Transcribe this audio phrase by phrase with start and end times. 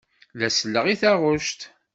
[0.37, 1.61] La selleɣ i taɣect.